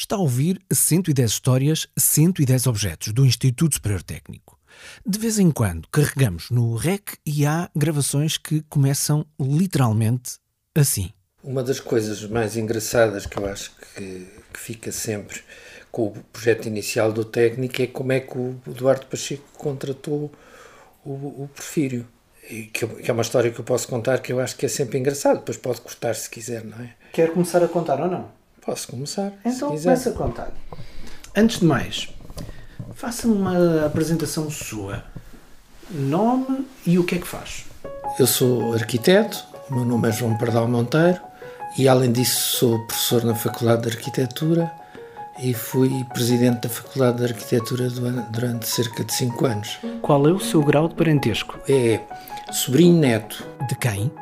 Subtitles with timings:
[0.00, 4.58] Está a ouvir 110 histórias, 110 objetos do Instituto Superior Técnico.
[5.06, 10.38] De vez em quando carregamos no REC e há gravações que começam literalmente
[10.74, 11.10] assim.
[11.44, 15.42] Uma das coisas mais engraçadas que eu acho que, que fica sempre
[15.92, 20.32] com o projeto inicial do técnico é como é que o Eduardo Pacheco contratou
[21.04, 22.08] o, o Porfírio.
[22.48, 24.98] Que, que, é uma história que eu posso contar que eu acho que é sempre
[24.98, 25.40] engraçado.
[25.40, 26.94] Depois pode cortar se quiser, não é?
[27.12, 28.39] Quer começar a contar ou não?
[28.64, 29.32] Posso começar.
[29.44, 30.52] Então começa a contar.
[31.36, 32.08] Antes de mais,
[32.94, 35.04] faça-me uma apresentação sua.
[35.90, 37.64] Nome e o que é que faz?
[38.18, 41.20] Eu sou arquiteto, o meu nome é João Pardal Monteiro
[41.78, 44.70] e além disso sou professor na Faculdade de Arquitetura
[45.42, 47.88] e fui presidente da Faculdade de Arquitetura
[48.30, 49.78] durante cerca de 5 anos.
[50.02, 51.58] Qual é o seu grau de parentesco?
[51.68, 52.00] É
[52.52, 53.44] sobrinho neto.
[53.68, 54.12] De quem?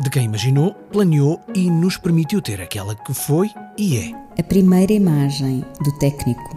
[0.00, 4.12] De quem imaginou, planeou e nos permitiu ter aquela que foi e é.
[4.38, 6.54] A primeira imagem do técnico.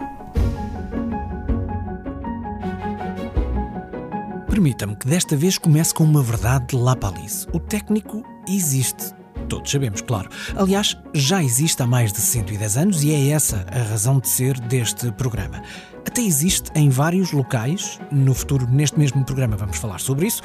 [4.48, 7.48] Permita-me que desta vez comece com uma verdade de La Palisse.
[7.52, 9.12] O técnico existe.
[9.48, 10.30] Todos sabemos, claro.
[10.54, 14.60] Aliás, já existe há mais de 110 anos e é essa a razão de ser
[14.60, 15.60] deste programa.
[16.06, 17.98] Até existe em vários locais.
[18.12, 20.42] No futuro, neste mesmo programa, vamos falar sobre isso.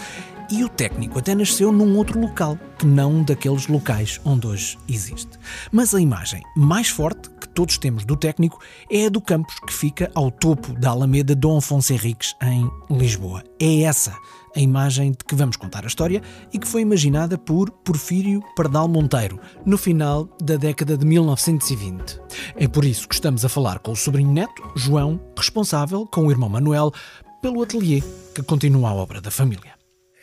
[0.50, 5.32] E o técnico até nasceu num outro local, que não daqueles locais onde hoje existe.
[5.74, 8.58] Mas a imagem mais forte que todos temos do técnico
[8.90, 13.44] é a do campus que fica ao topo da Alameda Dom Afonso Henriques, em Lisboa.
[13.60, 14.16] É essa
[14.56, 16.22] a imagem de que vamos contar a história
[16.54, 22.22] e que foi imaginada por Porfírio Pardal Monteiro, no final da década de 1920.
[22.56, 26.32] É por isso que estamos a falar com o sobrinho neto, João, responsável, com o
[26.32, 26.94] irmão Manuel,
[27.42, 28.02] pelo ateliê
[28.34, 29.77] que continua a obra da família.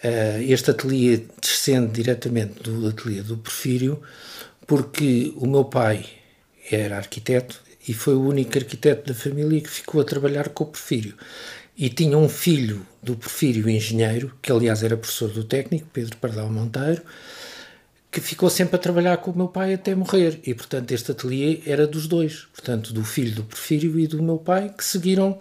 [0.04, 4.02] Uh, este ateliê descende diretamente do ateliê do Porfírio,
[4.66, 6.04] porque o meu pai
[6.70, 10.66] era arquiteto e foi o único arquiteto da família que ficou a trabalhar com o
[10.66, 11.14] Porfírio.
[11.76, 16.48] E tinha um filho do Porfírio engenheiro, que aliás era professor do técnico, Pedro Pardal
[16.48, 17.02] Monteiro,
[18.10, 20.38] que ficou sempre a trabalhar com o meu pai até morrer.
[20.46, 24.38] E, portanto, este ateliê era dos dois, portanto, do filho do Porfírio e do meu
[24.38, 25.36] pai, que seguiram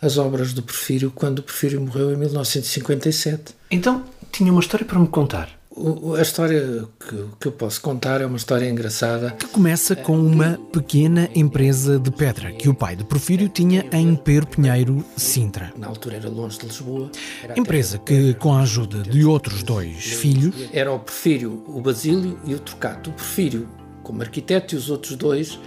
[0.00, 3.54] as obras do Porfírio quando o Porfírio morreu em 1957.
[3.70, 5.58] Então, tinha uma história para me contar.
[5.70, 9.30] O, a história que, que, eu posso contar é uma história engraçada.
[9.30, 14.16] Que começa com uma pequena empresa de pedra que o pai de Porfírio tinha em
[14.16, 15.72] Pero Pinheiro, Sintra.
[15.76, 17.12] Na altura era longe de Lisboa.
[17.56, 20.54] Empresa que, com a ajuda de outros dois filhos.
[20.72, 23.10] Era o Porfírio, o Basílio e o Trocato.
[23.10, 23.68] O Porfírio
[24.02, 25.60] como arquiteto e os outros dois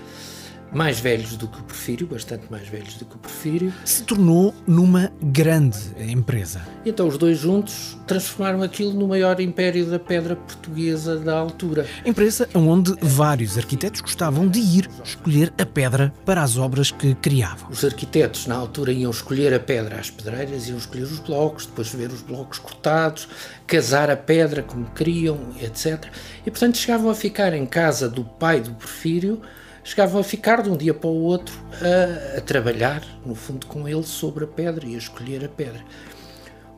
[0.72, 3.74] mais velhos do que o Porfírio, bastante mais velhos do que o Porfírio.
[3.86, 6.62] Se tornou numa grande empresa.
[6.86, 11.86] Então os dois juntos transformaram aquilo no maior império da pedra portuguesa da altura.
[12.06, 17.70] Empresa onde vários arquitetos gostavam de ir escolher a pedra para as obras que criavam.
[17.70, 21.90] Os arquitetos na altura iam escolher a pedra às pedreiras, iam escolher os blocos, depois
[21.94, 23.28] ver os blocos cortados,
[23.72, 26.06] casar a pedra como queriam, etc.
[26.46, 29.42] E portanto chegavam a ficar em casa do pai do Porfírio
[29.84, 33.88] chegavam a ficar de um dia para o outro a, a, trabalhar, no fundo, com
[33.88, 35.84] ele sobre a pedra e a escolher a pedra.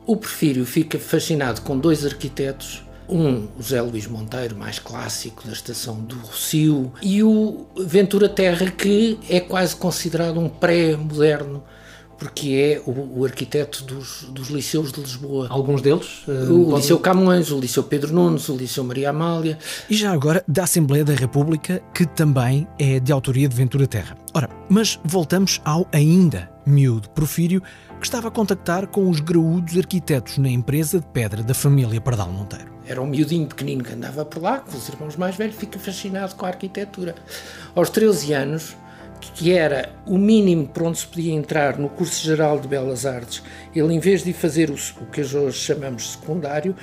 [0.06, 5.52] O Porfírio fica fascinado com dois arquitetos, um, o José Luís Monteiro, mais clássico da
[5.52, 11.62] estação do Rocio, e o Ventura Terra, que é quase considerado um pré-moderno
[12.18, 15.46] porque é o, o arquiteto dos, dos, liceus de Lisboa.
[15.50, 16.26] Alguns deles?
[16.26, 19.58] Uh, o Liceu Camões, o Liceu Pedro Nunes, o Liceu Maria Amália.
[19.88, 24.16] E já agora da Assembleia da República, que também é de autoria de Ventura Terra.
[24.32, 27.62] Ora, mas voltamos ao ainda miúdo Profírio,
[28.00, 32.30] que estava a contactar com os graúdos arquitetos na empresa de pedra da família Pardal
[32.30, 32.72] Monteiro.
[32.86, 36.34] Era um miudinho pequenino que andava por lá, com os irmãos mais velhos, fica fascinado
[36.34, 37.14] com a arquitetura.
[37.74, 38.76] Aos 13 anos,
[39.34, 43.42] que era o mínimo para onde se podia entrar no curso geral de Belas Artes,
[43.74, 46.74] ele, em vez de fazer o, o que hoje chamamos secundário,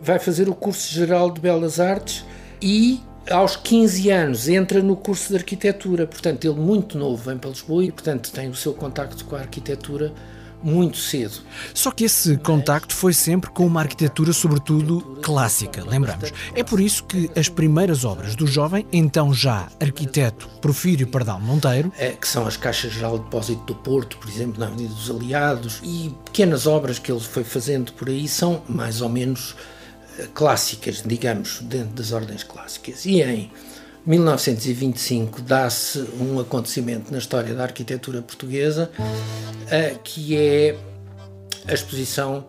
[0.00, 2.24] vai fazer o curso geral de Belas Artes
[2.60, 6.06] e aos 15 anos entra no curso de arquitetura.
[6.06, 9.40] Portanto, ele muito novo vem para Lisboa e, portanto, tem o seu contacto com a
[9.40, 10.12] arquitetura
[10.62, 11.40] muito cedo.
[11.74, 16.32] Só que esse contacto foi sempre com uma arquitetura, sobretudo clássica, lembramos.
[16.54, 21.92] É por isso que as primeiras obras do jovem, então já arquiteto Porfírio Pardal Monteiro,
[21.98, 25.10] é, que são as Caixas Geral de Depósito do Porto, por exemplo, na Avenida dos
[25.10, 29.54] Aliados, e pequenas obras que ele foi fazendo por aí são mais ou menos
[30.18, 33.04] eh, clássicas, digamos, dentro das ordens clássicas.
[33.04, 33.50] E em
[34.06, 40.76] 1925 dá-se um acontecimento na história da arquitetura portuguesa uh, que é
[41.66, 42.46] a exposição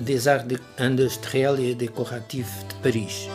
[0.00, 0.46] des Arts
[0.78, 3.28] Industriels et Décoratifs de Paris.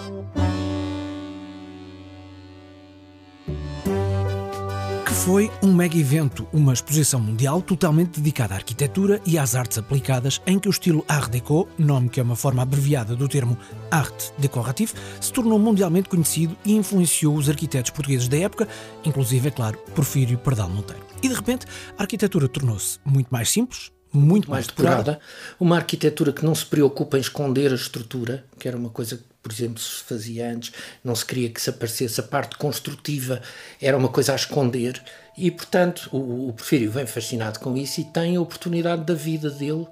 [5.23, 10.41] Foi um mega evento, uma exposição mundial totalmente dedicada à arquitetura e às artes aplicadas,
[10.45, 13.57] em que o estilo Art Deco, nome que é uma forma abreviada do termo
[13.89, 18.67] arte decoratif, se tornou mundialmente conhecido e influenciou os arquitetos portugueses da época,
[19.05, 21.01] inclusive, é claro, Porfírio Pardal Monteiro.
[21.21, 21.65] E de repente,
[21.97, 25.19] a arquitetura tornou-se muito mais simples, muito mais depurada.
[25.59, 29.23] Uma arquitetura que não se preocupa em esconder a estrutura, que era uma coisa que,
[29.41, 30.71] por exemplo, se fazia antes,
[31.03, 33.41] não se queria que se aparecesse a parte construtiva,
[33.81, 35.01] era uma coisa a esconder.
[35.35, 39.49] E, portanto, o, o Porfírio vem fascinado com isso e tem a oportunidade da vida
[39.49, 39.87] dele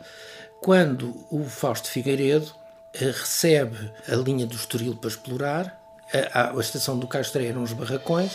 [0.62, 2.54] quando o Fausto Figueiredo
[2.94, 5.82] eh, recebe a linha do Estoril para explorar,
[6.14, 8.32] a, a, a estação do Castro eram os barracões,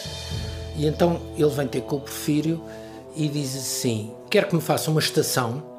[0.77, 2.63] e então ele vem ter com o Porfírio
[3.15, 5.76] e diz assim: quer que me faça uma estação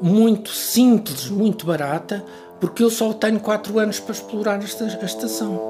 [0.00, 2.24] muito simples, muito barata,
[2.60, 5.60] porque eu só tenho 4 anos para explorar esta, a estação.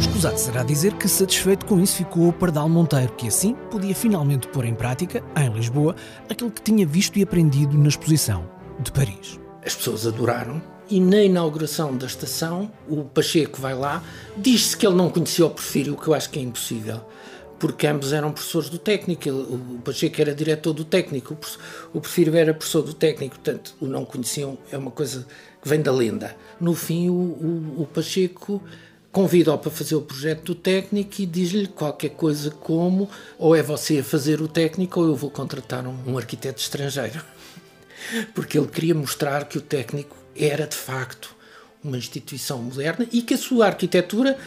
[0.00, 4.48] Escusado será dizer que satisfeito com isso ficou o Pardal Monteiro, que assim podia finalmente
[4.48, 5.94] pôr em prática, em Lisboa,
[6.28, 8.44] aquilo que tinha visto e aprendido na exposição
[8.80, 9.38] de Paris.
[9.64, 10.60] As pessoas adoraram
[10.90, 14.02] e na inauguração da estação, o Pacheco vai lá,
[14.36, 17.00] diz-se que ele não conhecia o Porfírio, o que eu acho que é impossível
[17.58, 19.28] porque ambos eram professores do técnico.
[19.28, 21.36] O Pacheco era diretor do técnico,
[21.92, 25.26] o Porfírio era professor do técnico, portanto, o não conheciam, é uma coisa
[25.60, 26.36] que vem da lenda.
[26.60, 28.62] No fim, o, o, o Pacheco
[29.10, 33.08] convida-o para fazer o projeto do técnico e diz-lhe qualquer coisa como
[33.38, 37.24] ou é você a fazer o técnico ou eu vou contratar um, um arquiteto estrangeiro.
[38.34, 41.34] Porque ele queria mostrar que o técnico era de facto
[41.82, 44.38] uma instituição moderna e que a sua arquitetura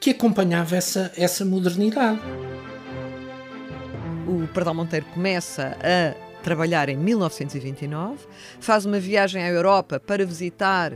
[0.00, 2.20] que acompanhava essa, essa modernidade.
[4.26, 8.26] O Pardal Monteiro começa a trabalhar em 1929,
[8.60, 10.92] faz uma viagem à Europa para visitar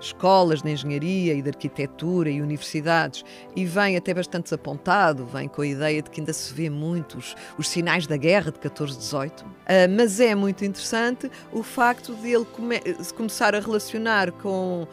[0.00, 3.24] escolas de engenharia e de arquitetura e universidades
[3.54, 7.34] e vem até bastante desapontado, vem com a ideia de que ainda se vê muitos
[7.58, 9.42] os sinais da guerra de 14-18.
[9.42, 9.46] Uh,
[9.96, 12.80] mas é muito interessante o facto de ele come
[13.16, 14.86] começar a relacionar com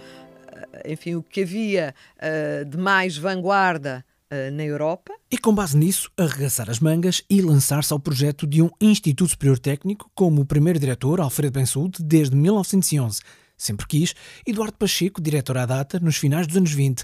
[0.86, 5.13] enfim, o que havia uh, de mais vanguarda uh, na Europa.
[5.31, 9.60] E com base nisso, arregaçar as mangas e lançar-se ao projeto de um Instituto Superior
[9.60, 13.21] Técnico, como o primeiro diretor, Alfredo Bensaúde, desde 1911.
[13.57, 14.13] Sempre quis,
[14.45, 17.04] Eduardo Pacheco, diretor à data, nos finais dos anos 20,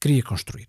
[0.00, 0.66] queria construir.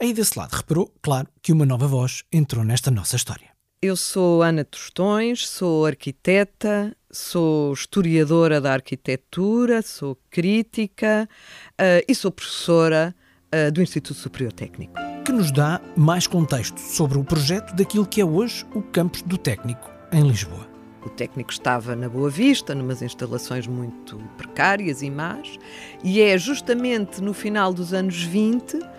[0.00, 3.55] Aí desse lado reparou, claro, que uma nova voz entrou nesta nossa história.
[3.82, 11.28] Eu sou Ana Tostões, sou arquiteta, sou historiadora da arquitetura, sou crítica
[11.72, 13.14] uh, e sou professora
[13.54, 14.94] uh, do Instituto Superior Técnico.
[15.26, 19.36] Que nos dá mais contexto sobre o projeto daquilo que é hoje o campus do
[19.36, 20.66] técnico em Lisboa.
[21.04, 25.58] O técnico estava na Boa Vista, numas instalações muito precárias e más,
[26.02, 28.95] e é justamente no final dos anos 20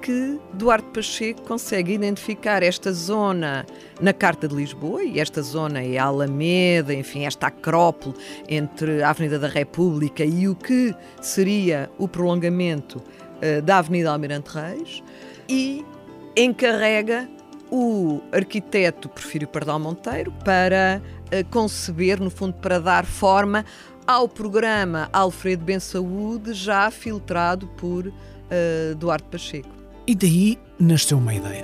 [0.00, 3.66] que Duarte Pacheco consegue identificar esta zona
[4.00, 8.14] na Carta de Lisboa, e esta zona é a Alameda, enfim, esta acrópole
[8.48, 14.50] entre a Avenida da República e o que seria o prolongamento uh, da Avenida Almirante
[14.50, 15.02] Reis,
[15.48, 15.84] e
[16.36, 17.28] encarrega
[17.70, 23.64] o arquiteto Porfírio Pardal Monteiro para uh, conceber, no fundo, para dar forma
[24.06, 29.79] ao programa Alfredo Ben Saúde, já filtrado por uh, Duarte Pacheco.
[30.10, 31.62] E daí nasceu uma ideia.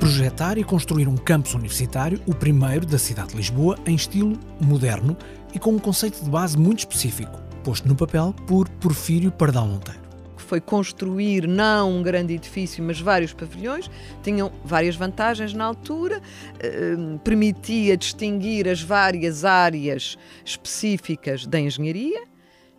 [0.00, 5.14] Projetar e construir um campus universitário, o primeiro da cidade de Lisboa, em estilo moderno
[5.52, 10.02] e com um conceito de base muito específico, posto no papel por Porfírio Pardal Monteiro
[10.36, 13.90] foi construir não um grande edifício, mas vários pavilhões,
[14.22, 16.20] tinham várias vantagens na altura,
[16.60, 22.33] eh, permitia distinguir as várias áreas específicas da engenharia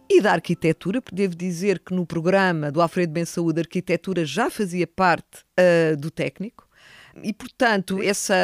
[0.09, 4.49] e da arquitetura, devo dizer que no programa do Alfredo Ben Saúde a arquitetura já
[4.49, 6.67] fazia parte uh, do técnico.
[7.23, 8.35] E, portanto, essa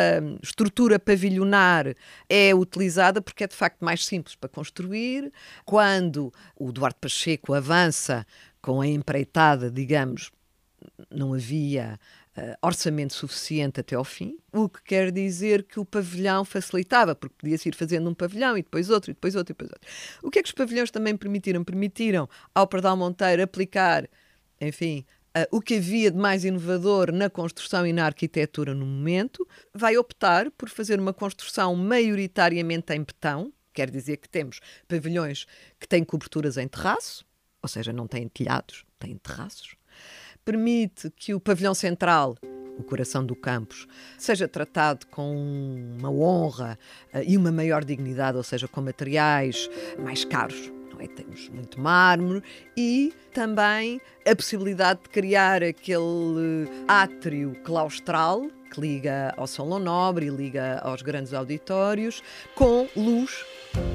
[0.42, 1.94] estrutura pavilionar
[2.30, 5.32] é utilizada porque é de facto mais simples para construir.
[5.66, 8.26] Quando o Duarte Pacheco avança
[8.62, 10.32] com a empreitada, digamos,
[11.10, 12.00] não havia
[12.62, 17.70] orçamento suficiente até ao fim, o que quer dizer que o pavilhão facilitava, porque podia-se
[17.70, 19.90] ir fazendo um pavilhão e depois outro, e depois outro, e depois outro.
[20.24, 21.64] O que é que os pavilhões também permitiram?
[21.64, 24.08] Permitiram ao Pardal Monteiro aplicar,
[24.60, 29.48] enfim, Uh, o que havia de mais inovador na construção e na arquitetura no momento,
[29.74, 35.46] vai optar por fazer uma construção maioritariamente em betão, quer dizer que temos pavilhões
[35.80, 37.26] que têm coberturas em terraço,
[37.64, 39.78] ou seja, não têm telhados, têm terraços,
[40.44, 42.36] permite que o pavilhão central
[42.78, 45.36] o coração do campus, seja tratado com
[46.00, 46.78] uma honra
[47.14, 49.70] uh, e uma maior dignidade, ou seja, com materiais
[50.00, 50.72] mais caros.
[51.00, 51.08] é?
[51.08, 52.44] Temos muito mármore
[52.76, 60.30] e também a possibilidade de criar aquele átrio claustral que liga ao Salão Nobre e
[60.30, 62.24] liga aos grandes auditórios
[62.56, 63.46] com luz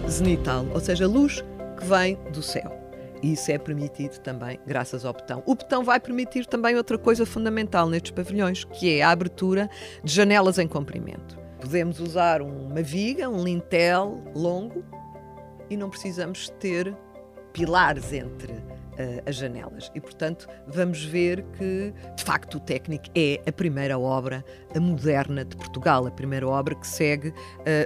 [0.09, 1.43] zenital, ou seja, luz
[1.79, 2.86] que vem do céu.
[3.23, 5.43] E isso é permitido também graças ao betão.
[5.47, 9.69] O betão vai permitir também outra coisa fundamental nestes pavilhões, que é a abertura
[10.05, 11.39] de janelas em comprimento.
[11.61, 14.85] Podemos usar uma viga, um lintel longo
[15.71, 16.95] e não precisamos ter
[17.53, 18.55] pilares entre
[18.99, 19.91] uh, as janelas.
[19.95, 25.57] E, portanto, vamos ver que, de facto, o Técnico é a primeira obra moderna de
[25.57, 27.35] Portugal, a primeira obra que segue uh,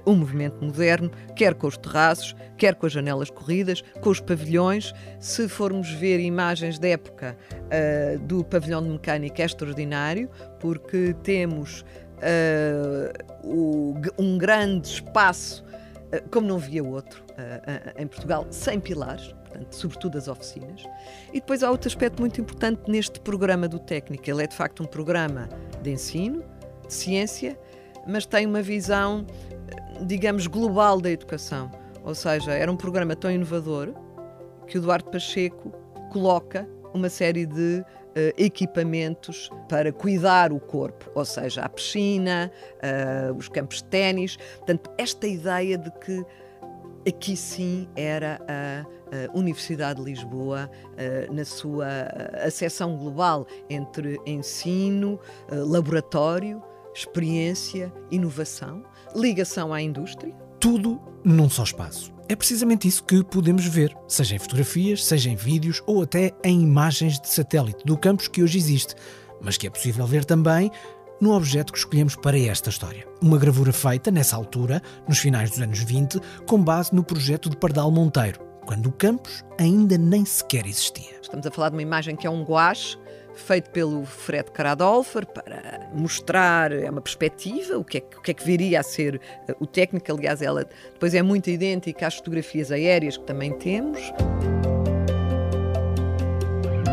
[0.07, 4.93] um movimento moderno, quer com os terraços, quer com as janelas corridas, com os pavilhões.
[5.19, 11.85] Se formos ver imagens da época uh, do pavilhão de mecânica, é extraordinário, porque temos
[13.43, 15.65] o, um grande espaço
[16.31, 17.25] como não via outro
[17.97, 20.85] em Portugal, sem pilares, portanto, sobretudo as oficinas.
[21.33, 24.31] E depois há outro aspecto muito importante neste programa do técnico.
[24.31, 25.49] Ele é de facto um programa
[25.83, 26.43] de ensino,
[26.87, 27.59] de ciência,
[28.07, 29.27] mas tem uma visão,
[30.07, 31.71] digamos, global da educação.
[32.05, 33.93] Ou seja, era um programa tão inovador
[34.67, 35.71] que o Duarte Pacheco
[36.11, 37.85] coloca uma série de uh,
[38.37, 44.37] equipamentos para cuidar o corpo, ou seja, a piscina, uh, os campos de ténis.
[44.59, 46.25] Portanto, esta ideia de que
[47.09, 48.87] aqui sim era a
[49.35, 50.71] Universidade de Lisboa
[51.31, 51.87] na sua
[52.45, 55.19] acessão global entre ensino,
[55.51, 56.63] laboratório,
[56.95, 58.83] experiência, inovação,
[59.15, 60.35] ligação à indústria.
[60.59, 62.13] Tudo num só espaço.
[62.29, 66.61] É precisamente isso que podemos ver, seja em fotografias, seja em vídeos ou até em
[66.61, 68.95] imagens de satélite do campus que hoje existe,
[69.41, 70.71] mas que é possível ver também
[71.21, 73.07] no objeto que escolhemos para esta história.
[73.21, 77.57] Uma gravura feita, nessa altura, nos finais dos anos 20, com base no projeto de
[77.57, 78.41] Pardal Monteiro,
[78.71, 81.19] quando o campus ainda nem sequer existia.
[81.21, 82.97] Estamos a falar de uma imagem que é um guache
[83.35, 88.35] feito pelo Fred Caradolfer para mostrar, é uma perspectiva, o que é, o que, é
[88.35, 90.13] que viria a ser eh, o técnico.
[90.13, 93.99] Aliás, ela depois é muito idêntica às fotografias aéreas que também temos.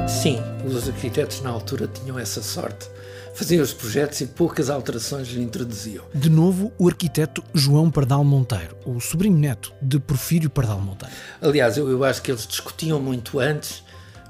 [0.07, 2.89] Sim, os arquitetos na altura tinham essa sorte
[3.37, 6.03] faziam os projetos e poucas alterações lhe introduziam.
[6.11, 11.13] De novo, o arquiteto João Pardal Monteiro, o sobrinho neto de Porfírio Pardal Monteiro.
[11.39, 13.83] Aliás, eu, eu acho que eles discutiam muito antes,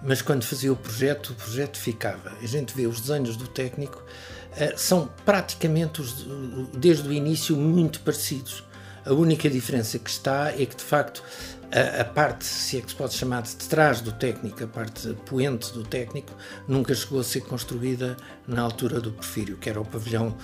[0.03, 2.33] mas quando fazia o projeto, o projeto ficava.
[2.41, 4.03] A gente vê os desenhos do técnico,
[4.51, 6.27] uh, são praticamente, os,
[6.77, 8.61] desde o início, muito parecidos.
[9.05, 11.23] A única diferença que está é que, de facto,
[11.71, 15.13] a, a, parte, se é que se pode chamar de trás do técnico, a parte
[15.25, 16.31] poente do técnico,
[16.67, 18.15] nunca chegou a ser construída
[18.47, 20.35] na altura do Porfírio, que era o pavilhão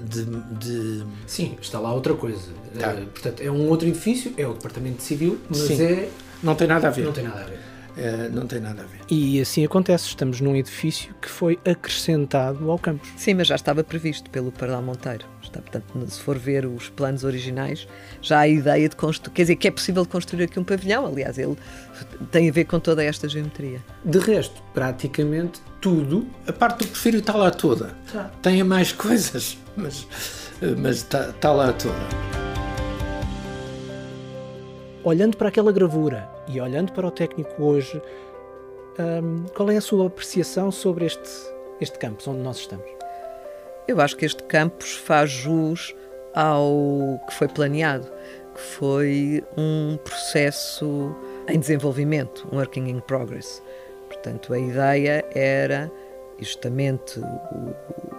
[0.00, 0.24] de.
[0.24, 1.04] de...
[1.26, 2.50] Sim, está lá outra coisa.
[2.78, 2.94] Tá.
[2.94, 5.82] Uh, portanto, é um outro edifício, é o Departamento Civil, mas Sim.
[5.82, 6.08] é.
[6.42, 7.04] Não tem nada a ver.
[7.04, 7.71] Não tem nada a ver.
[7.96, 9.00] Uh, não tem nada a ver.
[9.10, 13.10] E assim acontece, estamos num edifício que foi acrescentado ao campus.
[13.16, 15.26] Sim, mas já estava previsto pelo Pardal Monteiro.
[15.42, 17.86] Está, portanto, se for ver os planos originais,
[18.22, 21.06] já há a ideia de construir, quer dizer, que é possível construir aqui um pavilhão,
[21.06, 21.56] aliás, ele
[22.30, 23.80] tem a ver com toda esta geometria.
[24.04, 26.26] De resto, praticamente tudo.
[26.46, 27.94] A parte do perfil está lá toda.
[28.10, 28.30] Tá.
[28.40, 30.06] Tem mais coisas, mas,
[30.78, 32.42] mas está, está lá toda
[35.04, 38.00] olhando para aquela gravura e olhando para o técnico hoje,
[38.98, 41.30] um, qual é a sua apreciação sobre este,
[41.80, 42.86] este campus onde nós estamos?
[43.88, 45.94] Eu acho que este campus faz jus
[46.34, 48.06] ao que foi planeado,
[48.54, 51.14] que foi um processo
[51.48, 53.62] em desenvolvimento, um working in progress.
[54.08, 55.90] Portanto, a ideia era
[56.38, 57.74] justamente o,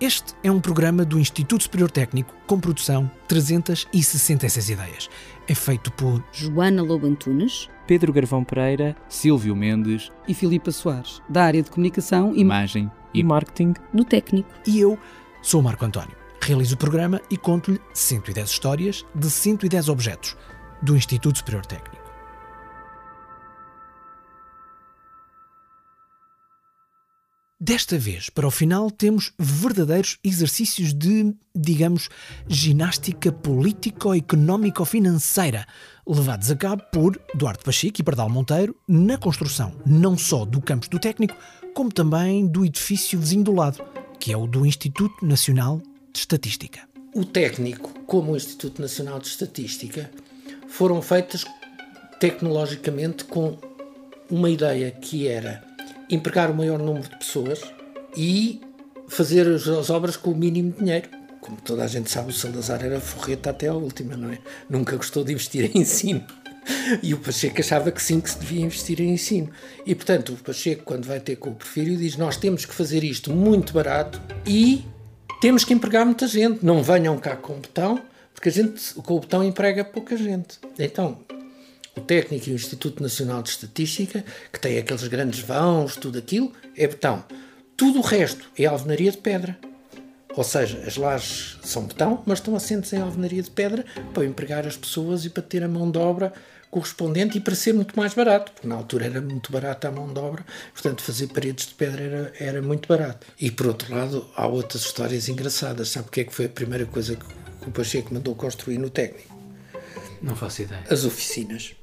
[0.00, 5.08] Este é um programa do Instituto Superior Técnico com produção 366 ideias.
[5.46, 11.44] É feito por Joana Lobo Antunes, Pedro Garvão Pereira, Silvio Mendes e Filipa Soares, da
[11.44, 14.48] área de comunicação e Imagem e Marketing do técnico.
[14.66, 14.98] e eu
[15.40, 16.16] sou o Marco António.
[16.42, 20.36] Realizo o programa e conto-lhe 110 histórias de 110 objetos
[20.82, 22.03] do Instituto Superior Técnico.
[27.60, 32.08] Desta vez, para o final, temos verdadeiros exercícios de, digamos,
[32.48, 35.64] ginástica político-económico-financeira,
[36.04, 40.88] levados a cabo por Duarte Pacheco e Pardal Monteiro na construção não só do campus
[40.88, 41.36] do técnico,
[41.72, 43.78] como também do edifício vizinho do lado,
[44.18, 45.80] que é o do Instituto Nacional
[46.12, 46.80] de Estatística.
[47.14, 50.10] O técnico, como o Instituto Nacional de Estatística,
[50.66, 51.44] foram feitas
[52.18, 53.56] tecnologicamente com
[54.28, 55.72] uma ideia que era
[56.10, 57.60] empregar o maior número de pessoas
[58.16, 58.60] e
[59.08, 61.08] fazer as, as obras com o mínimo de dinheiro.
[61.40, 64.38] Como toda a gente sabe, o Salazar era forreta até à última, não é?
[64.68, 66.24] Nunca gostou de investir em ensino.
[67.02, 69.50] E o Pacheco achava que sim, que se devia investir em ensino.
[69.84, 73.04] E, portanto, o Pacheco, quando vai ter com o Porfírio, diz: Nós temos que fazer
[73.04, 74.84] isto muito barato e
[75.40, 76.64] temos que empregar muita gente.
[76.64, 78.00] Não venham cá com o botão,
[78.32, 80.58] porque a gente, com o botão, emprega pouca gente.
[80.78, 81.18] Então,
[81.96, 86.52] o técnico e o Instituto Nacional de Estatística, que tem aqueles grandes vãos, tudo aquilo,
[86.76, 87.24] é betão.
[87.76, 89.58] Tudo o resto é alvenaria de pedra.
[90.36, 94.66] Ou seja, as lajes são betão, mas estão assentes em alvenaria de pedra para empregar
[94.66, 96.32] as pessoas e para ter a mão de obra
[96.74, 100.12] correspondente e para ser muito mais barato, porque na altura era muito barato a mão
[100.12, 103.24] de obra, portanto fazer paredes de pedra era, era muito barato.
[103.40, 105.90] E por outro lado, há outras histórias engraçadas.
[105.90, 108.90] Sabe o que é que foi a primeira coisa que o Pacheco mandou construir no
[108.90, 109.32] técnico?
[110.20, 110.82] Não faço ideia.
[110.90, 111.76] As oficinas.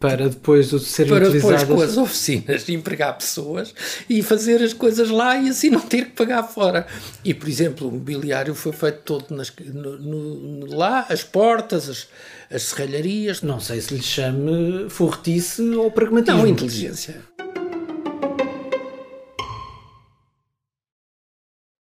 [0.00, 1.76] Para depois de serem para depois utilizadas.
[1.76, 3.74] com as oficinas empregar pessoas
[4.08, 6.86] e fazer as coisas lá e assim não ter que pagar fora.
[7.22, 12.08] E, por exemplo, o mobiliário foi feito todo nas, no, no- lá, as portas, as,
[12.50, 13.42] as serralharias.
[13.42, 16.38] Não sei se lhe chame forretice ou pragmatismo.
[16.40, 17.22] Não, inteligência.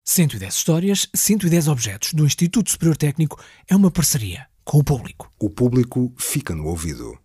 [0.04, 5.32] 110 histórias, 110 objetos do Instituto Superior Técnico é uma parceria com o público.
[5.38, 7.16] O público fica no ouvido.